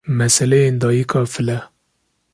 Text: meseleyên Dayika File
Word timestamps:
meseleyên 0.07 0.79
Dayika 0.81 1.19
File 1.27 1.61